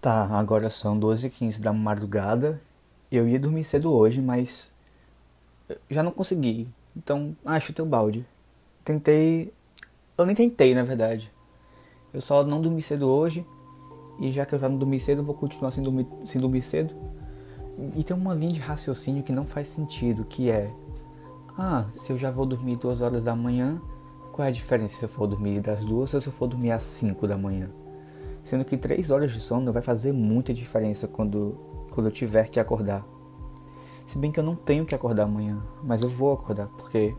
[0.00, 2.58] Tá, agora são 12h15 da madrugada.
[3.12, 4.74] Eu ia dormir cedo hoje, mas
[5.90, 6.66] já não consegui.
[6.96, 8.24] Então, acho teu balde.
[8.82, 9.52] Tentei.
[10.16, 11.30] Eu nem tentei, na verdade.
[12.14, 13.44] Eu só não dormi cedo hoje.
[14.18, 16.94] E já que eu já não dormi cedo, vou continuar sem dormir, sem dormir cedo.
[17.94, 20.72] E tem uma linha de raciocínio que não faz sentido, que é...
[21.58, 23.78] Ah, se eu já vou dormir duas horas da manhã,
[24.32, 26.70] qual é a diferença se eu for dormir das duas ou se eu for dormir
[26.70, 27.70] às 5 da manhã?
[28.50, 31.56] Sendo que três horas de sono vai fazer muita diferença quando,
[31.92, 33.06] quando eu tiver que acordar.
[34.04, 37.14] Se bem que eu não tenho que acordar amanhã, mas eu vou acordar, porque.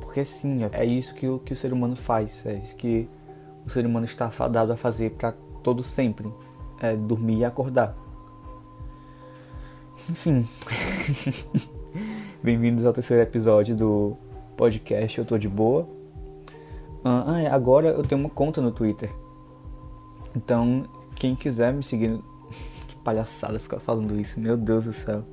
[0.00, 3.08] Porque sim, é isso que o, que o ser humano faz, é isso que
[3.64, 5.30] o ser humano está fadado a fazer para
[5.62, 6.28] todo sempre:
[6.80, 7.96] é dormir e acordar.
[10.10, 10.44] Enfim.
[12.42, 14.16] Bem-vindos ao terceiro episódio do
[14.56, 15.86] podcast Eu Tô de Boa.
[17.04, 19.08] Ah, é, agora eu tenho uma conta no Twitter.
[20.34, 20.84] Então,
[21.14, 22.20] quem quiser me seguir.
[22.88, 25.24] que palhaçada ficar falando isso, meu Deus do céu.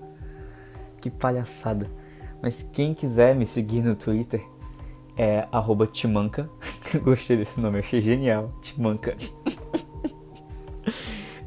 [1.00, 1.90] Que palhaçada.
[2.42, 4.44] Mas quem quiser me seguir no Twitter
[5.18, 5.48] é
[5.92, 6.50] Timanca.
[7.04, 8.52] Gostei desse nome, achei genial.
[8.62, 9.16] Timanca.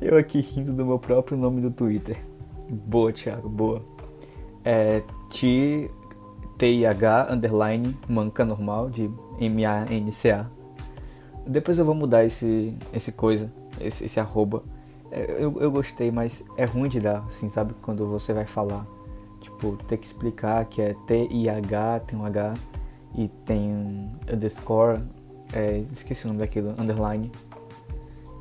[0.00, 2.18] Eu aqui rindo do meu próprio nome do Twitter.
[2.68, 3.83] Boa, Thiago, boa.
[4.64, 5.02] É
[6.58, 10.50] T-I-H underline manca normal de M-A-N-C-A.
[11.46, 14.62] Depois eu vou mudar esse, esse coisa, esse, esse arroba.
[15.10, 17.74] É, eu, eu gostei, mas é ruim de dar, assim, sabe?
[17.82, 18.86] Quando você vai falar.
[19.40, 22.54] Tipo, ter que explicar que é T-I-H, tem um H,
[23.14, 25.00] e tem um underscore,
[25.52, 27.30] é, esqueci o nome daquilo, underline.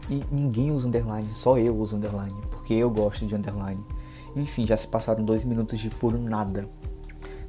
[0.10, 3.80] E ninguém usa underline, só eu uso underline, porque eu gosto de underline.
[4.36, 6.68] Enfim, já se passaram dois minutos de puro nada.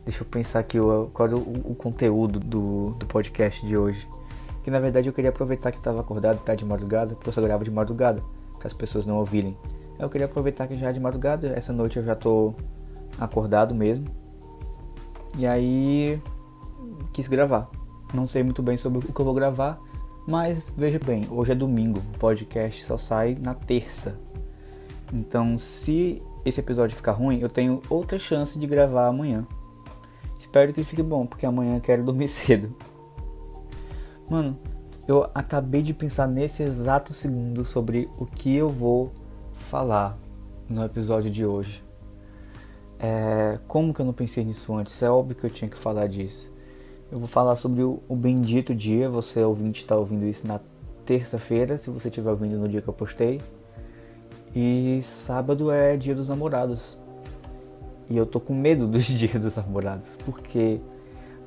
[0.04, 0.78] Deixa eu pensar aqui
[1.12, 4.06] qual é o, o conteúdo do, do podcast de hoje.
[4.64, 7.40] Que na verdade eu queria aproveitar que estava acordado, tá de madrugada, porque eu só
[7.40, 8.22] gravo de madrugada,
[8.58, 9.56] para as pessoas não ouvirem.
[9.98, 12.54] Eu queria aproveitar que já é de madrugada, essa noite eu já tô
[13.18, 14.06] acordado mesmo.
[15.36, 16.20] E aí
[17.12, 17.70] quis gravar.
[18.12, 19.78] Não sei muito bem sobre o que eu vou gravar,
[20.26, 24.18] mas veja bem, hoje é domingo, o podcast só sai na terça.
[25.12, 29.46] Então, se esse episódio ficar ruim, eu tenho outra chance de gravar amanhã.
[30.38, 32.74] Espero que fique bom, porque amanhã quero dormir cedo.
[34.28, 34.58] Mano,
[35.06, 39.12] eu acabei de pensar nesse exato segundo sobre o que eu vou
[39.52, 40.18] falar
[40.68, 41.82] no episódio de hoje.
[42.98, 45.02] É, como que eu não pensei nisso antes?
[45.02, 46.50] É óbvio que eu tinha que falar disso.
[47.12, 49.10] Eu vou falar sobre o, o bendito dia.
[49.10, 50.58] Você ouvinte está ouvindo isso na
[51.04, 53.42] terça-feira, se você estiver ouvindo no dia que eu postei.
[54.56, 56.98] E sábado é dia dos namorados.
[58.08, 60.80] E eu tô com medo dos dias dos namorados, porque,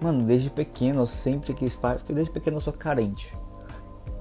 [0.02, 3.36] mano, desde pequeno eu sempre quis participar, porque desde pequeno eu sou carente.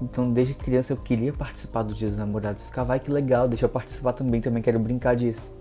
[0.01, 2.65] Então, desde criança eu queria participar dos dias dos namorados.
[2.65, 5.55] Ficava, vai que legal, deixa eu participar também, também quero brincar disso.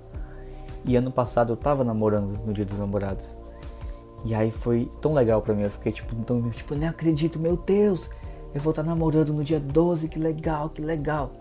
[0.84, 3.36] E ano passado eu tava namorando no dia dos namorados.
[4.24, 7.56] E aí foi tão legal pra mim, eu fiquei tipo, tão, tipo, nem acredito, meu
[7.56, 8.10] Deus,
[8.54, 11.32] eu vou estar tá namorando no dia 12, que legal, que legal.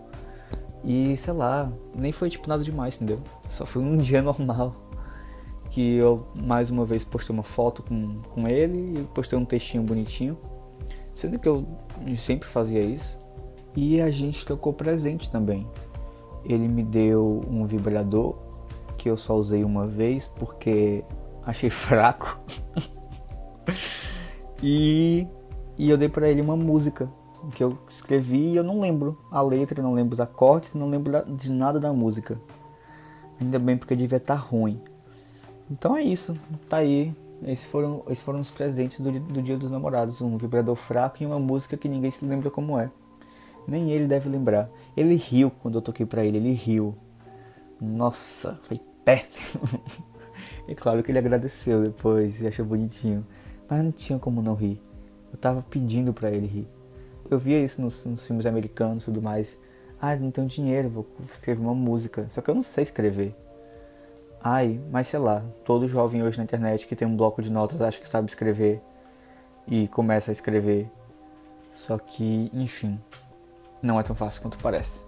[0.84, 3.18] E sei lá, nem foi tipo nada demais, entendeu?
[3.48, 4.85] Só foi um dia normal
[5.76, 9.82] que eu mais uma vez postei uma foto com, com ele e postei um textinho
[9.82, 10.38] bonitinho.
[11.12, 11.66] Sendo que eu
[12.16, 13.18] sempre fazia isso.
[13.76, 15.66] E a gente trocou presente também.
[16.46, 18.38] Ele me deu um vibrador
[18.96, 21.04] que eu só usei uma vez porque
[21.44, 22.38] achei fraco.
[24.62, 25.26] e,
[25.76, 27.06] e eu dei para ele uma música
[27.54, 31.22] que eu escrevi e eu não lembro a letra, não lembro os acordes, não lembro
[31.34, 32.40] de nada da música.
[33.38, 34.80] Ainda bem porque devia estar tá ruim.
[35.70, 36.38] Então é isso,
[36.68, 37.14] tá aí.
[37.42, 41.26] Esses foram, esses foram os presentes do, do Dia dos Namorados: um vibrador fraco e
[41.26, 42.90] uma música que ninguém se lembra como é.
[43.66, 44.70] Nem ele deve lembrar.
[44.96, 46.94] Ele riu quando eu toquei pra ele, ele riu.
[47.80, 49.68] Nossa, foi péssimo.
[50.68, 53.26] e claro que ele agradeceu depois e achou bonitinho.
[53.68, 54.80] Mas não tinha como não rir.
[55.32, 56.68] Eu tava pedindo pra ele rir.
[57.28, 59.58] Eu via isso nos, nos filmes americanos e tudo mais.
[60.00, 62.26] Ah, não tenho dinheiro, vou escrever uma música.
[62.30, 63.34] Só que eu não sei escrever.
[64.42, 67.80] Ai, mas sei lá, todo jovem hoje na internet que tem um bloco de notas
[67.80, 68.80] acha que sabe escrever
[69.66, 70.90] e começa a escrever.
[71.72, 73.00] Só que, enfim,
[73.82, 75.04] não é tão fácil quanto parece.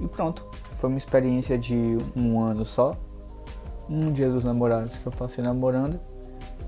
[0.00, 0.46] E pronto,
[0.78, 2.96] foi uma experiência de um ano só.
[3.88, 6.00] Um dia dos namorados que eu passei namorando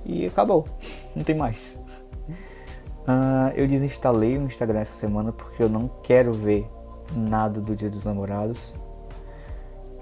[0.04, 0.66] e acabou,
[1.14, 1.82] não tem mais.
[2.28, 6.68] Uh, eu desinstalei o Instagram essa semana porque eu não quero ver
[7.14, 8.74] nada do Dia dos Namorados.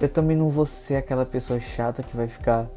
[0.02, 2.68] Eu também não vou ser aquela pessoa chata que vai ficar.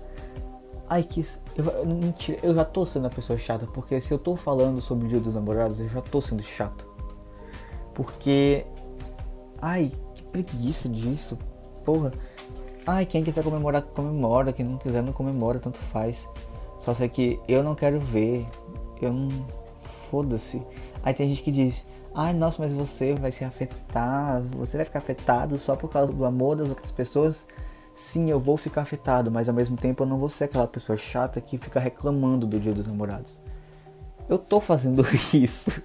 [0.88, 1.26] Ai, que.
[1.58, 5.08] Eu, mentira, eu já tô sendo a pessoa chata, porque se eu tô falando sobre
[5.08, 6.88] o dia dos namorados, eu já tô sendo chato.
[7.96, 8.64] Porque.
[9.60, 11.40] Ai, que preguiça disso.
[11.84, 12.12] Porra.
[12.86, 14.54] Ai, quem quiser comemorar, comemora.
[14.54, 16.30] Quem não quiser, não comemora, tanto faz.
[16.78, 18.46] Só sei que eu não quero ver.
[19.02, 19.48] Eu não.
[20.12, 20.62] Foda-se.
[21.02, 24.42] Aí tem gente que diz: Ai, nossa, mas você vai se afetar.
[24.58, 27.46] Você vai ficar afetado só por causa do amor das outras pessoas.
[27.94, 30.98] Sim, eu vou ficar afetado, mas ao mesmo tempo eu não vou ser aquela pessoa
[30.98, 33.38] chata que fica reclamando do dia dos namorados.
[34.30, 35.84] Eu tô fazendo isso.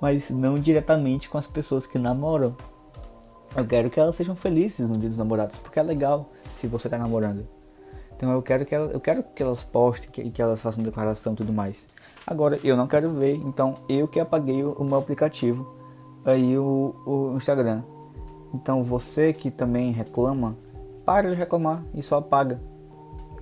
[0.00, 2.56] mas não diretamente com as pessoas que namoram.
[3.56, 6.88] Eu quero que elas sejam felizes no dia dos namorados, porque é legal se você
[6.88, 7.48] tá namorando.
[8.20, 11.32] Então eu quero que elas, eu quero que elas postem, que, que elas façam declaração
[11.32, 11.88] e tudo mais.
[12.26, 15.74] Agora eu não quero ver, então eu que apaguei o, o meu aplicativo,
[16.22, 17.82] aí o, o Instagram.
[18.52, 20.54] Então você que também reclama,
[21.02, 22.60] para de reclamar e só apaga.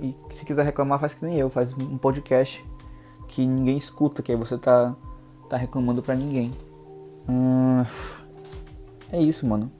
[0.00, 2.64] E se quiser reclamar, faz que nem eu, faz um podcast
[3.26, 4.94] que ninguém escuta, que aí você tá,
[5.48, 6.54] tá reclamando pra ninguém.
[7.28, 7.82] Hum,
[9.10, 9.72] é isso, mano.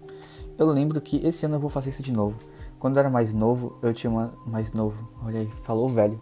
[0.59, 2.37] Eu lembro que esse ano eu vou fazer isso de novo.
[2.79, 4.33] Quando eu era mais novo, eu tinha uma.
[4.47, 6.21] Mais novo, olha aí, falou velho.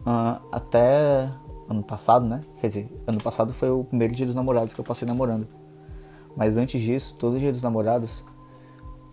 [0.00, 1.30] Uh, até
[1.68, 2.40] ano passado, né?
[2.60, 5.46] Quer dizer, ano passado foi o primeiro dia dos namorados que eu passei namorando.
[6.36, 8.24] Mas antes disso, todo dia dos namorados,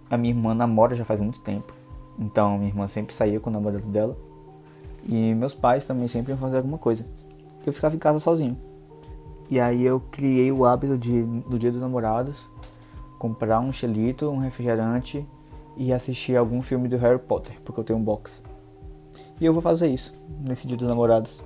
[0.10, 1.74] a minha irmã namora já faz muito tempo.
[2.18, 4.18] Então, minha irmã sempre saía com o namorado dela.
[5.08, 7.06] E meus pais também sempre iam fazer alguma coisa.
[7.66, 8.58] Eu ficava em casa sozinho.
[9.50, 12.50] E aí eu criei o hábito de, no dia dos namorados,
[13.20, 15.28] comprar um chelito, um refrigerante
[15.78, 18.44] e assistir algum filme do Harry Potter, porque eu tenho um box.
[19.40, 21.44] E eu vou fazer isso nesse dia dos namorados,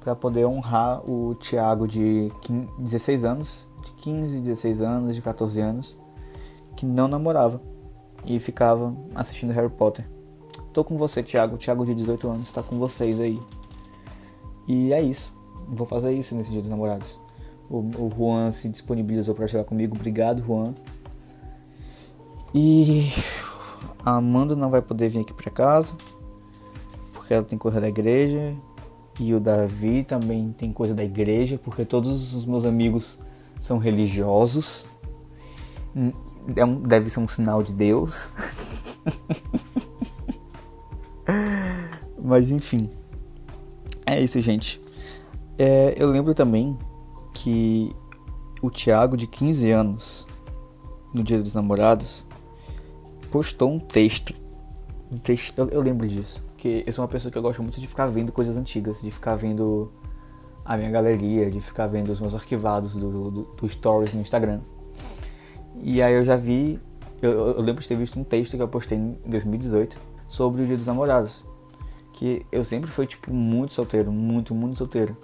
[0.00, 2.30] para poder honrar o Thiago de
[2.78, 3.72] 16 anos
[4.02, 6.00] 15, 16 anos, de 14 anos,
[6.76, 7.60] que não namorava
[8.26, 10.08] e ficava assistindo Harry Potter.
[10.72, 11.56] Tô com você, Thiago.
[11.56, 13.40] Thiago de 18 anos está com vocês aí.
[14.66, 15.32] E é isso.
[15.68, 17.20] Vou fazer isso nesse dia dos namorados.
[17.70, 19.94] O, o Juan se disponibilizou para chegar comigo.
[19.94, 20.74] Obrigado, Juan.
[22.54, 23.10] E
[24.04, 25.94] a Amanda não vai poder vir aqui para casa
[27.32, 28.54] porque ela tem coisa da igreja.
[29.18, 33.20] E o Davi também tem coisa da igreja, porque todos os meus amigos
[33.60, 34.86] são religiosos.
[35.94, 36.12] Hum,
[36.56, 38.32] é um, deve ser um sinal de Deus.
[42.22, 42.90] Mas enfim.
[44.04, 44.80] É isso, gente.
[45.58, 46.76] É, eu lembro também
[47.32, 47.94] que
[48.60, 50.26] o Thiago, de 15 anos,
[51.14, 52.26] no Dia dos Namorados,
[53.32, 54.34] postou um texto.
[55.10, 56.40] Um texto eu, eu lembro disso.
[56.52, 59.10] Porque eu sou uma pessoa que eu gosto muito de ficar vendo coisas antigas, de
[59.10, 59.90] ficar vendo
[60.64, 64.60] a minha galeria, de ficar vendo os meus arquivados do, do, do Stories no Instagram.
[65.82, 66.78] E aí eu já vi,
[67.20, 69.96] eu, eu, lembro de ter visto um texto que eu postei em 2018
[70.28, 71.44] sobre o Dia dos Namorados.
[72.12, 75.16] Que eu sempre fui, tipo, muito solteiro, muito, muito solteiro.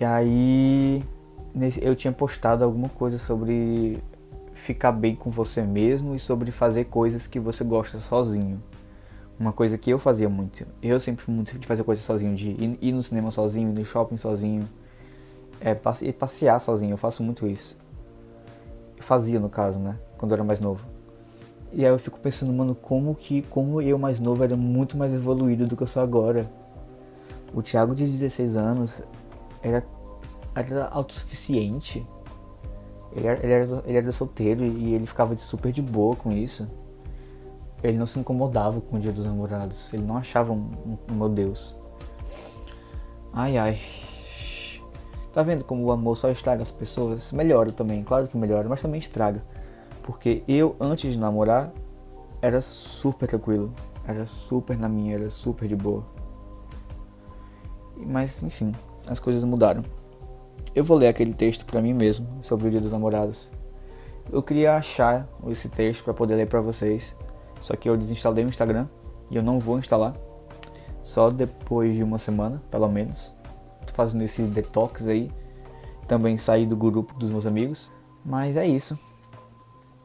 [0.00, 1.04] E aí
[1.80, 4.02] eu tinha postado alguma coisa sobre
[4.58, 8.62] ficar bem com você mesmo e sobre fazer coisas que você gosta sozinho.
[9.38, 10.66] Uma coisa que eu fazia muito.
[10.82, 12.50] Eu sempre fui muito de fazer coisas sozinho, de
[12.80, 14.68] ir, no cinema sozinho, ir no shopping sozinho,
[15.60, 16.92] é, passe, passear sozinho.
[16.92, 17.76] Eu faço muito isso.
[18.96, 19.96] Eu fazia no caso, né?
[20.18, 20.86] Quando eu era mais novo.
[21.72, 25.12] E aí eu fico pensando, mano, como que, como eu mais novo era muito mais
[25.14, 26.50] evoluído do que eu sou agora.
[27.54, 29.02] O Thiago de 16 anos
[29.62, 29.86] era,
[30.54, 32.04] era autossuficiente.
[33.12, 36.32] Ele era, ele, era, ele era solteiro e ele ficava de super de boa com
[36.32, 36.68] isso
[37.82, 39.92] ele não se incomodava com o dia dos namorados.
[39.92, 41.76] Ele não achava um, um, meu Deus.
[43.32, 43.78] Ai ai.
[45.32, 47.30] Tá vendo como o amor só estraga as pessoas?
[47.32, 49.42] Melhora também, claro que melhora, mas também estraga.
[50.02, 51.72] Porque eu, antes de namorar,
[52.42, 53.72] era super tranquilo.
[54.06, 56.04] Era super na minha, era super de boa.
[57.96, 58.72] Mas, enfim,
[59.06, 59.84] as coisas mudaram.
[60.78, 63.50] Eu vou ler aquele texto para mim mesmo sobre o Dia dos Namorados.
[64.30, 67.16] Eu queria achar esse texto para poder ler para vocês.
[67.60, 68.86] Só que eu desinstalei o Instagram
[69.28, 70.14] e eu não vou instalar.
[71.02, 73.32] Só depois de uma semana, pelo menos.
[73.88, 75.32] Tô fazendo esse detox aí.
[76.06, 77.90] Também saí do grupo dos meus amigos.
[78.24, 78.96] Mas é isso.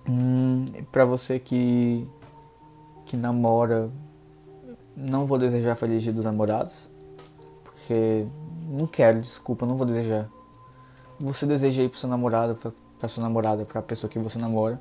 [0.09, 2.09] Hum, pra você que,
[3.05, 3.91] que namora,
[4.97, 6.89] não vou desejar feliz dia dos namorados.
[7.63, 8.25] Porque
[8.67, 10.27] não quero, desculpa, não vou desejar.
[11.23, 14.77] Você deseja ir pro seu namorado, pra, pra sua namorada, pra pessoa que você namora.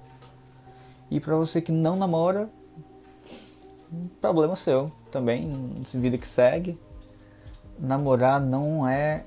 [1.09, 2.51] E pra você que não namora,
[4.21, 5.49] problema seu também,
[5.95, 6.77] vida que segue.
[7.79, 9.25] Namorar não é.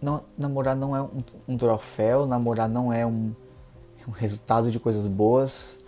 [0.00, 3.34] Não, namorar não é um, um troféu, namorar não é um,
[4.08, 5.78] um resultado de coisas boas.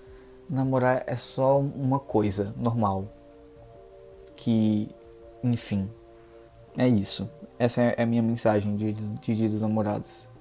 [0.49, 3.09] Namorar é só uma coisa normal.
[4.37, 4.91] Que,
[5.43, 5.89] enfim,
[6.77, 7.31] é isso.
[7.59, 10.36] Essa é a minha mensagem de, de Dia dos Namorados.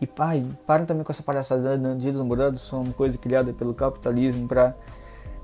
[0.00, 3.52] E pai, parem também com essa palhaçada de Dia dos Namorados, são uma coisa criada
[3.52, 4.74] pelo capitalismo pra.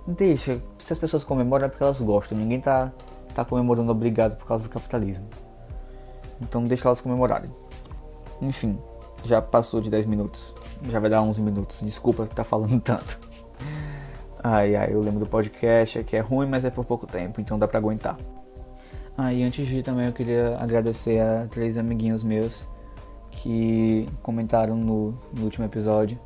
[0.07, 2.93] Deixa, se as pessoas comemoram é porque elas gostam, ninguém tá,
[3.35, 5.27] tá comemorando obrigado por causa do capitalismo.
[6.41, 7.51] Então deixa elas comemorarem.
[8.41, 8.79] Enfim,
[9.25, 10.55] já passou de 10 minutos,
[10.91, 13.19] já vai dar 11 minutos, desculpa estar tá falando tanto.
[14.43, 17.41] Ai ai, eu lembro do podcast, é que é ruim, mas é por pouco tempo,
[17.41, 18.19] então dá pra aguentar.
[19.17, 22.67] Ah, e antes de ir também eu queria agradecer a três amiguinhos meus
[23.43, 26.19] que comentaram no, no último episódio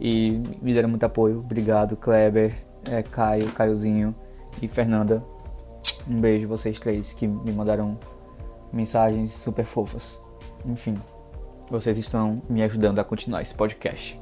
[0.00, 1.40] e me deram muito apoio.
[1.40, 2.54] Obrigado, Kleber,
[2.88, 4.14] é, Caio, Caiozinho
[4.62, 5.22] e Fernanda.
[6.08, 7.98] Um beijo vocês três que me mandaram
[8.72, 10.22] mensagens super fofas.
[10.64, 10.96] Enfim,
[11.68, 14.20] vocês estão me ajudando a continuar esse podcast.